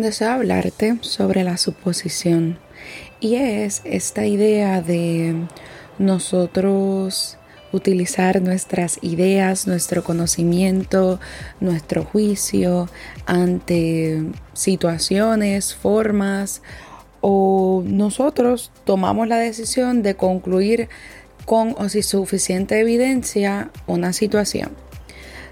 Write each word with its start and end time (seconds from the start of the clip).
Deseo 0.00 0.30
hablarte 0.30 0.96
sobre 1.02 1.44
la 1.44 1.58
suposición 1.58 2.58
y 3.20 3.34
es 3.34 3.82
esta 3.84 4.24
idea 4.24 4.80
de 4.80 5.34
nosotros 5.98 7.36
utilizar 7.72 8.40
nuestras 8.40 8.98
ideas, 9.02 9.66
nuestro 9.66 10.02
conocimiento, 10.02 11.20
nuestro 11.60 12.04
juicio 12.04 12.88
ante 13.26 14.22
situaciones, 14.54 15.74
formas 15.74 16.62
o 17.20 17.82
nosotros 17.84 18.72
tomamos 18.84 19.28
la 19.28 19.36
decisión 19.36 20.02
de 20.02 20.16
concluir 20.16 20.88
con 21.44 21.74
o 21.78 21.88
sin 21.88 22.02
suficiente 22.02 22.80
evidencia 22.80 23.70
una 23.86 24.12
situación. 24.12 24.70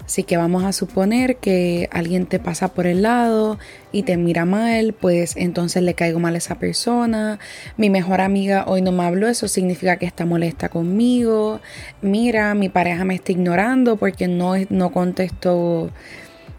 Así 0.09 0.23
que 0.23 0.37
vamos 0.37 0.63
a 0.63 0.73
suponer 0.73 1.35
que 1.35 1.87
alguien 1.91 2.25
te 2.25 2.39
pasa 2.39 2.69
por 2.69 2.87
el 2.87 3.03
lado 3.03 3.59
y 3.91 4.01
te 4.01 4.17
mira 4.17 4.43
mal, 4.43 4.93
pues 4.93 5.35
entonces 5.37 5.83
le 5.83 5.93
caigo 5.93 6.17
mal 6.17 6.33
a 6.33 6.39
esa 6.39 6.55
persona. 6.55 7.37
Mi 7.77 7.91
mejor 7.91 8.19
amiga 8.19 8.63
hoy 8.65 8.81
no 8.81 8.91
me 8.91 9.03
habló, 9.03 9.27
eso 9.27 9.47
significa 9.47 9.97
que 9.97 10.07
está 10.07 10.25
molesta 10.25 10.69
conmigo. 10.69 11.61
Mira, 12.01 12.55
mi 12.55 12.69
pareja 12.69 13.05
me 13.05 13.13
está 13.13 13.33
ignorando 13.33 13.97
porque 13.97 14.27
no, 14.27 14.53
no 14.69 14.91
contestó 14.91 15.91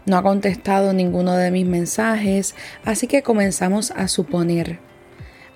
no 0.05 0.15
ha 0.17 0.23
contestado 0.23 0.93
ninguno 0.93 1.35
de 1.35 1.51
mis 1.51 1.65
mensajes, 1.65 2.55
así 2.85 3.07
que 3.07 3.21
comenzamos 3.21 3.91
a 3.91 4.07
suponer. 4.07 4.79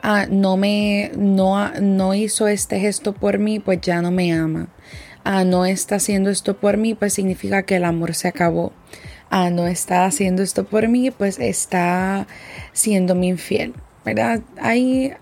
Ah, 0.04 0.28
no 0.30 0.58
me 0.58 1.12
no, 1.16 1.72
no 1.80 2.14
hizo 2.14 2.50
este 2.50 2.78
gesto 2.78 3.14
por 3.14 3.40
mí, 3.40 3.62
pues 3.62 3.80
ya 3.80 4.02
no 4.02 4.12
me 4.12 4.34
ama 4.34 4.68
ah, 5.26 5.44
no 5.44 5.66
está 5.66 5.96
haciendo 5.96 6.30
esto 6.30 6.56
por 6.56 6.78
mí, 6.78 6.94
pues 6.94 7.14
significa 7.14 7.64
que 7.64 7.76
el 7.76 7.84
amor 7.84 8.16
se 8.16 8.30
acabó. 8.30 8.72
Ah, 9.30 9.50
no 9.50 9.68
está 9.68 10.06
haciendo 10.06 10.44
esto 10.44 10.64
por 10.64 10.88
mí, 10.88 11.12
pues 11.12 11.40
está 11.40 12.28
siendo 12.72 13.16
mi 13.16 13.28
infiel. 13.28 13.74
¿Verdad? 14.06 14.42
Hay 14.62 15.14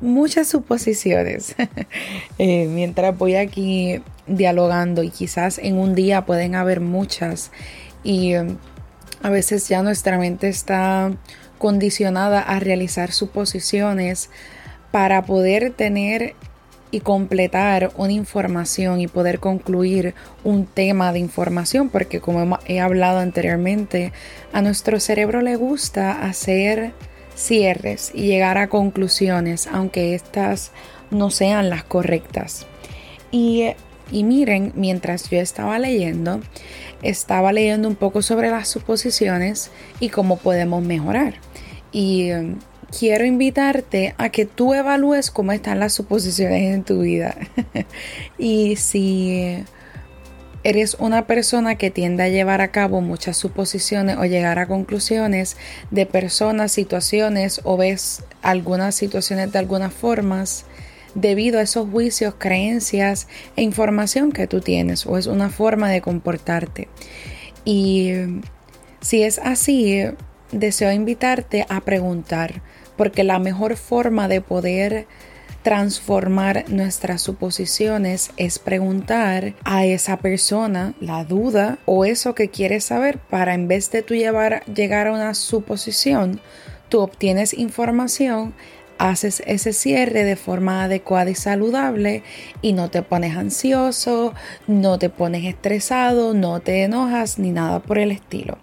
muchas 0.00 0.48
suposiciones. 0.48 1.54
Eh, 2.38 2.66
mientras 2.70 3.18
voy 3.18 3.34
aquí 3.34 4.00
dialogando 4.26 5.02
y 5.02 5.10
quizás 5.10 5.58
en 5.58 5.76
un 5.76 5.94
día 5.94 6.24
pueden 6.24 6.54
haber 6.54 6.80
muchas 6.80 7.50
y 8.02 8.34
um, 8.34 8.56
a 9.22 9.28
veces 9.28 9.68
ya 9.68 9.82
nuestra 9.82 10.16
mente 10.16 10.48
está 10.48 11.12
condicionada 11.58 12.40
a 12.40 12.58
realizar 12.60 13.12
suposiciones 13.12 14.30
para 14.90 15.26
poder 15.26 15.72
tener 15.72 16.34
y 16.90 17.00
completar 17.00 17.92
una 17.96 18.12
información 18.12 19.00
y 19.00 19.06
poder 19.06 19.38
concluir 19.38 20.14
un 20.44 20.66
tema 20.66 21.12
de 21.12 21.18
información, 21.20 21.88
porque 21.88 22.20
como 22.20 22.58
he 22.66 22.80
hablado 22.80 23.20
anteriormente, 23.20 24.12
a 24.52 24.62
nuestro 24.62 24.98
cerebro 25.00 25.40
le 25.40 25.56
gusta 25.56 26.22
hacer 26.22 26.92
cierres 27.34 28.10
y 28.14 28.26
llegar 28.26 28.58
a 28.58 28.68
conclusiones, 28.68 29.66
aunque 29.66 30.14
estas 30.14 30.72
no 31.10 31.30
sean 31.30 31.70
las 31.70 31.84
correctas. 31.84 32.66
Y, 33.30 33.70
y 34.10 34.24
miren, 34.24 34.72
mientras 34.74 35.30
yo 35.30 35.38
estaba 35.38 35.78
leyendo, 35.78 36.40
estaba 37.02 37.52
leyendo 37.52 37.88
un 37.88 37.96
poco 37.96 38.22
sobre 38.22 38.50
las 38.50 38.68
suposiciones 38.68 39.70
y 40.00 40.08
cómo 40.08 40.36
podemos 40.36 40.82
mejorar. 40.82 41.34
Y 41.92 42.30
quiero 42.96 43.24
invitarte 43.24 44.14
a 44.18 44.30
que 44.30 44.46
tú 44.46 44.74
evalúes 44.74 45.30
cómo 45.30 45.52
están 45.52 45.80
las 45.80 45.92
suposiciones 45.92 46.74
en 46.74 46.84
tu 46.84 47.00
vida. 47.02 47.36
y 48.38 48.76
si 48.76 49.64
eres 50.62 50.96
una 50.98 51.26
persona 51.26 51.76
que 51.76 51.90
tiende 51.90 52.22
a 52.22 52.28
llevar 52.28 52.60
a 52.60 52.70
cabo 52.70 53.00
muchas 53.00 53.36
suposiciones 53.36 54.16
o 54.18 54.24
llegar 54.24 54.58
a 54.58 54.66
conclusiones 54.66 55.56
de 55.90 56.06
personas, 56.06 56.72
situaciones 56.72 57.60
o 57.64 57.76
ves 57.76 58.24
algunas 58.42 58.94
situaciones 58.94 59.52
de 59.52 59.58
algunas 59.58 59.92
formas 59.92 60.66
debido 61.14 61.58
a 61.58 61.62
esos 61.62 61.88
juicios, 61.88 62.34
creencias 62.38 63.26
e 63.56 63.62
información 63.62 64.32
que 64.32 64.46
tú 64.46 64.60
tienes 64.60 65.06
o 65.06 65.16
es 65.18 65.26
una 65.26 65.48
forma 65.50 65.90
de 65.90 66.02
comportarte. 66.02 66.88
Y 67.64 68.12
si 69.00 69.22
es 69.22 69.38
así, 69.38 70.04
deseo 70.52 70.92
invitarte 70.92 71.66
a 71.68 71.80
preguntar, 71.80 72.62
porque 73.00 73.24
la 73.24 73.38
mejor 73.38 73.78
forma 73.78 74.28
de 74.28 74.42
poder 74.42 75.06
transformar 75.62 76.66
nuestras 76.68 77.22
suposiciones 77.22 78.30
es 78.36 78.58
preguntar 78.58 79.54
a 79.64 79.86
esa 79.86 80.18
persona 80.18 80.92
la 81.00 81.24
duda 81.24 81.78
o 81.86 82.04
eso 82.04 82.34
que 82.34 82.50
quieres 82.50 82.84
saber 82.84 83.16
para 83.16 83.54
en 83.54 83.68
vez 83.68 83.90
de 83.90 84.02
tú 84.02 84.14
llevar, 84.14 84.66
llegar 84.66 85.06
a 85.06 85.12
una 85.12 85.32
suposición, 85.32 86.42
tú 86.90 87.00
obtienes 87.00 87.54
información, 87.54 88.52
haces 89.00 89.42
ese 89.46 89.72
cierre 89.72 90.24
de 90.24 90.36
forma 90.36 90.84
adecuada 90.84 91.30
y 91.30 91.34
saludable 91.34 92.22
y 92.60 92.74
no 92.74 92.90
te 92.90 93.02
pones 93.02 93.36
ansioso, 93.36 94.34
no 94.66 94.98
te 94.98 95.08
pones 95.08 95.46
estresado, 95.46 96.34
no 96.34 96.60
te 96.60 96.82
enojas 96.82 97.38
ni 97.38 97.50
nada 97.50 97.80
por 97.80 97.98
el 97.98 98.12
estilo. 98.12 98.58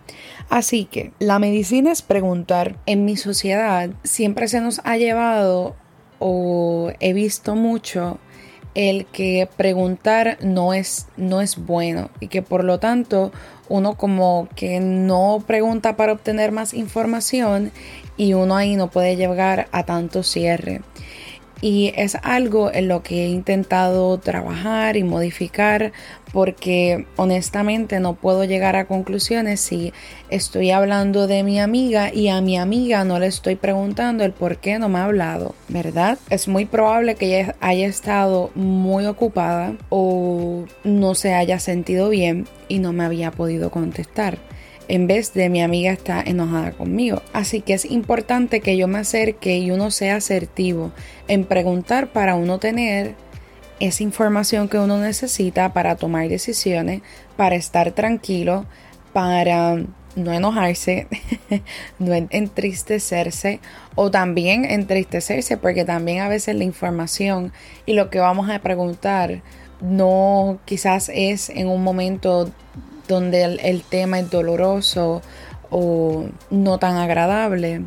Así 0.49 0.85
que 0.85 1.11
la 1.19 1.39
medicina 1.39 1.91
es 1.91 2.03
preguntar. 2.03 2.77
En 2.85 3.03
mi 3.03 3.17
sociedad 3.17 3.89
siempre 4.03 4.47
se 4.47 4.61
nos 4.61 4.79
ha 4.83 4.95
llevado 4.97 5.75
o 6.19 6.91
he 6.99 7.13
visto 7.13 7.55
mucho 7.55 8.19
el 8.77 9.07
que 9.07 9.49
preguntar 9.57 10.37
no 10.41 10.71
es, 10.71 11.07
no 11.17 11.41
es 11.41 11.57
bueno 11.57 12.11
y 12.19 12.27
que 12.27 12.43
por 12.43 12.63
lo 12.63 12.79
tanto 12.79 13.31
uno 13.69 13.95
como 13.95 14.47
que 14.55 14.79
no 14.79 15.43
pregunta 15.47 15.97
para 15.97 16.13
obtener 16.13 16.51
más 16.51 16.75
información 16.75 17.71
y 18.17 18.35
uno 18.35 18.55
ahí 18.55 18.75
no 18.75 18.91
puede 18.91 19.15
llegar 19.15 19.67
a 19.71 19.83
tanto 19.83 20.21
cierre. 20.21 20.81
Y 21.61 21.91
es 21.95 22.15
algo 22.21 22.71
en 22.71 22.87
lo 22.87 23.01
que 23.01 23.25
he 23.25 23.29
intentado 23.29 24.17
trabajar 24.19 24.95
y 24.95 25.03
modificar 25.03 25.91
porque 26.31 27.05
honestamente 27.15 27.99
no 27.99 28.13
puedo 28.13 28.43
llegar 28.43 28.75
a 28.75 28.85
conclusiones 28.85 29.59
si 29.59 29.93
estoy 30.29 30.71
hablando 30.71 31.25
de 31.25 31.43
mi 31.43 31.59
amiga 31.59 32.13
y 32.13 32.27
a 32.27 32.41
mi 32.41 32.57
amiga 32.57 33.03
no 33.05 33.17
le 33.19 33.27
estoy 33.27 33.55
preguntando 33.55 34.23
el 34.23 34.33
por 34.33 34.57
qué 34.57 34.77
no 34.77 34.89
me 34.89 34.99
ha 34.99 35.05
hablado, 35.05 35.55
¿verdad? 35.67 36.19
Es 36.29 36.47
muy 36.47 36.65
probable 36.65 37.15
que 37.15 37.39
ella 37.39 37.55
haya 37.59 37.87
estado 37.87 38.51
muy 38.55 39.05
ocupada 39.05 39.73
o 39.89 40.65
no 40.83 41.15
se 41.15 41.33
haya 41.33 41.59
sentido 41.59 42.09
bien 42.09 42.47
y 42.67 42.79
no 42.79 42.93
me 42.93 43.05
había 43.05 43.31
podido 43.31 43.71
contestar 43.71 44.46
en 44.87 45.07
vez 45.07 45.33
de 45.33 45.49
mi 45.49 45.61
amiga 45.61 45.91
está 45.91 46.21
enojada 46.21 46.71
conmigo. 46.71 47.21
Así 47.33 47.61
que 47.61 47.73
es 47.73 47.85
importante 47.85 48.61
que 48.61 48.77
yo 48.77 48.87
me 48.87 48.99
acerque 48.99 49.57
y 49.57 49.71
uno 49.71 49.91
sea 49.91 50.17
asertivo 50.17 50.91
en 51.27 51.45
preguntar 51.45 52.11
para 52.11 52.35
uno 52.35 52.59
tener 52.59 53.15
esa 53.79 54.03
información 54.03 54.69
que 54.69 54.79
uno 54.79 54.97
necesita 54.97 55.73
para 55.73 55.95
tomar 55.95 56.27
decisiones, 56.29 57.01
para 57.35 57.55
estar 57.55 57.91
tranquilo, 57.91 58.65
para 59.13 59.77
no 60.15 60.33
enojarse, 60.33 61.07
no 61.99 62.13
entristecerse 62.13 63.59
o 63.95 64.09
también 64.09 64.65
entristecerse 64.65 65.57
porque 65.57 65.85
también 65.85 66.21
a 66.21 66.27
veces 66.27 66.55
la 66.55 66.63
información 66.63 67.53
y 67.85 67.93
lo 67.93 68.09
que 68.09 68.19
vamos 68.19 68.49
a 68.49 68.59
preguntar 68.59 69.41
no 69.79 70.57
quizás 70.65 71.11
es 71.13 71.49
en 71.49 71.67
un 71.67 71.83
momento 71.83 72.51
donde 73.07 73.43
el, 73.43 73.83
tema 73.83 74.19
es 74.19 74.29
doloroso 74.29 75.21
o 75.69 76.25
no 76.49 76.77
tan 76.77 76.97
agradable, 76.97 77.83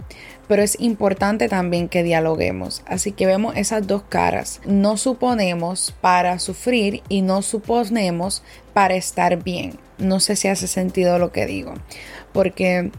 pero 0.48 0.62
es 0.62 0.78
importante 0.80 1.48
también 1.48 1.88
que 1.88 2.02
dialoguemos. 2.02 2.82
Así 2.86 3.12
que 3.12 3.26
vemos 3.26 3.56
esas 3.56 3.86
dos 3.86 4.02
caras. 4.08 4.60
No 4.64 4.96
suponemos 4.96 5.94
para 6.00 6.38
sufrir 6.38 7.02
y 7.08 7.22
no 7.22 7.42
suponemos 7.42 8.42
para 8.72 8.96
estar 8.96 9.42
bien. 9.42 9.78
No 9.98 10.20
sé 10.20 10.36
si 10.36 10.48
hace 10.48 10.66
sentido 10.66 11.18
lo 11.18 11.30
que 11.32 11.46
digo, 11.46 11.74
porque 12.32 12.90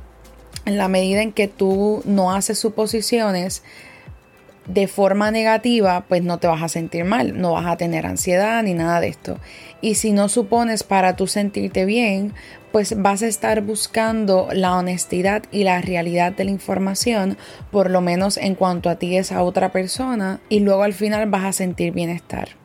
en 0.66 0.78
la 0.78 0.88
medida 0.88 1.22
en 1.22 1.32
que 1.32 1.48
tú 1.48 2.02
no 2.06 2.32
haces 2.32 2.60
suposiciones, 2.60 3.64
de 4.74 4.88
forma 4.88 5.32
negativa, 5.32 6.06
pues 6.08 6.24
no 6.24 6.38
te 6.38 6.48
vas 6.48 6.62
a 6.62 6.70
sentir 6.70 7.04
mal, 7.04 7.40
no 7.40 7.54
vas 7.54 7.66
a 7.66 7.78
tener 7.78 8.06
ansiedad 8.06 8.64
ni 8.64 8.74
nada 8.74 9.02
de 9.02 9.10
esto. 9.10 9.38
Y 9.82 9.96
si 9.96 10.12
no 10.12 10.30
supones 10.30 10.84
para 10.84 11.16
tú 11.16 11.28
sentirte 11.28 11.86
bien, 11.86 12.34
pues 12.72 13.02
vas 13.02 13.22
a 13.22 13.28
estar 13.28 13.62
buscando 13.62 14.48
la 14.54 14.78
honestidad 14.78 15.44
y 15.52 15.64
la 15.64 15.82
realidad 15.82 16.32
de 16.32 16.46
la 16.46 16.52
información, 16.52 17.38
por 17.72 17.90
lo 17.90 18.02
menos 18.02 18.38
en 18.38 18.56
cuanto 18.56 18.90
a 18.90 18.96
ti 18.96 19.18
es 19.18 19.32
a 19.32 19.44
otra 19.44 19.72
persona, 19.72 20.40
y 20.50 20.60
luego 20.60 20.84
al 20.84 20.94
final 20.94 21.30
vas 21.30 21.46
a 21.46 21.52
sentir 21.52 21.92
bienestar. 21.92 22.61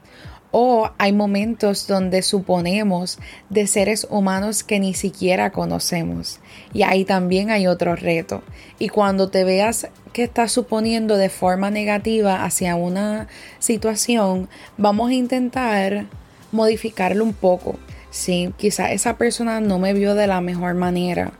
O 0.50 0.90
hay 0.98 1.12
momentos 1.12 1.87
donde 1.87 2.22
suponemos 2.22 3.19
de 3.50 3.66
seres 3.66 4.06
humanos 4.08 4.64
que 4.64 4.81
ni 4.81 4.94
siquiera 4.94 5.50
conocemos. 5.50 6.40
Y 6.72 6.82
ahí 6.82 7.04
también 7.04 7.50
hay 7.50 7.66
otro 7.66 7.96
reto. 7.96 8.43
Y 8.78 8.88
cuando 8.88 9.28
te 9.28 9.44
veas 9.44 9.88
que 10.12 10.22
estás 10.22 10.52
suponiendo 10.52 11.16
de 11.16 11.28
forma 11.28 11.70
negativa 11.70 12.44
hacia 12.44 12.76
una 12.76 13.28
situación, 13.58 14.48
vamos 14.78 15.10
a 15.10 15.14
intentar 15.14 16.06
modificarlo 16.52 17.22
un 17.22 17.34
poco. 17.34 17.76
Sí, 18.10 18.50
quizá 18.56 18.93
esa 18.93 19.19
persona 19.19 19.60
no 19.60 19.78
me 19.78 19.93
vio 19.93 20.14
de 20.14 20.26
la 20.26 20.40
mejor 20.40 20.72
manera, 20.72 21.32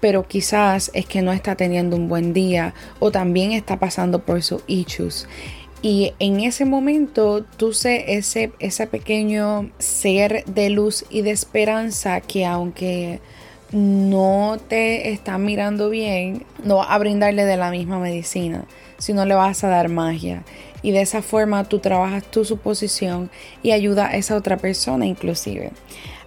pero 0.00 0.26
quizás 0.26 0.90
es 0.94 1.04
que 1.04 1.20
no 1.20 1.32
está 1.32 1.56
teniendo 1.56 1.94
un 1.94 2.08
buen 2.08 2.32
día 2.32 2.72
o 2.98 3.10
también 3.10 3.52
está 3.52 3.78
pasando 3.78 4.20
por 4.20 4.42
sus 4.42 4.62
issues. 4.66 5.28
Y 5.82 6.14
en 6.20 6.38
ese 6.38 6.64
momento 6.64 7.44
tú 7.56 7.72
sé 7.72 8.14
ese, 8.14 8.52
ese 8.60 8.86
pequeño 8.86 9.70
ser 9.78 10.44
de 10.44 10.70
luz 10.70 11.04
y 11.10 11.22
de 11.22 11.32
esperanza 11.32 12.20
que 12.20 12.46
aunque 12.46 13.20
no 13.72 14.58
te 14.68 15.10
está 15.10 15.38
mirando 15.38 15.90
bien, 15.90 16.44
no 16.62 16.76
vas 16.76 16.88
a 16.90 16.98
brindarle 16.98 17.44
de 17.44 17.56
la 17.56 17.72
misma 17.72 17.98
medicina, 17.98 18.64
sino 18.98 19.24
le 19.24 19.34
vas 19.34 19.64
a 19.64 19.68
dar 19.68 19.88
magia. 19.88 20.44
Y 20.82 20.92
de 20.92 21.00
esa 21.00 21.20
forma 21.20 21.64
tú 21.64 21.80
trabajas 21.80 22.24
tu 22.24 22.44
suposición 22.44 23.30
y 23.62 23.72
ayuda 23.72 24.08
a 24.08 24.16
esa 24.16 24.36
otra 24.36 24.58
persona 24.58 25.04
inclusive. 25.06 25.72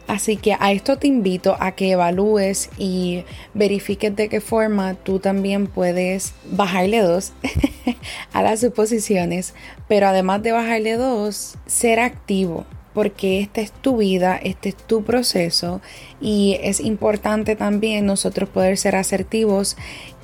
Así 0.08 0.38
que 0.38 0.56
a 0.60 0.72
esto 0.72 0.98
te 0.98 1.08
invito 1.08 1.58
a 1.60 1.72
que 1.72 1.92
evalúes 1.92 2.70
y 2.78 3.24
verifiques 3.54 4.16
de 4.16 4.30
qué 4.30 4.40
forma 4.40 4.94
tú 4.94 5.20
también 5.20 5.66
puedes 5.66 6.34
bajarle 6.52 7.00
dos 7.00 7.34
a 8.34 8.44
las 8.44 8.60
suposiciones, 8.60 9.56
pero 9.88 10.08
además 10.08 10.44
de 10.44 10.52
bajarle 10.52 10.98
dos, 10.98 11.58
ser 11.66 12.00
activo 12.00 12.66
porque 12.96 13.42
esta 13.42 13.60
es 13.60 13.74
tu 13.74 13.98
vida, 13.98 14.40
este 14.42 14.70
es 14.70 14.78
tu 14.78 15.04
proceso 15.04 15.82
y 16.22 16.58
es 16.64 16.80
importante 16.80 17.58
también 17.58 18.06
nosotros 18.06 18.48
poder 18.48 18.78
ser 18.78 18.96
asertivos 18.96 19.76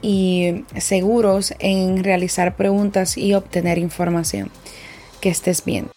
y 0.01 0.63
seguros 0.77 1.54
en 1.60 2.04
realizar 2.04 2.56
preguntas 2.56 3.18
y 3.18 3.34
obtener 3.34 3.77
información. 3.77 4.50
Que 5.19 5.30
estés 5.30 5.66
bien. 5.66 5.89